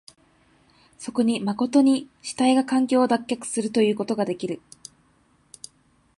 [0.97, 4.59] そこに真に主体が環境を脱却するということができる。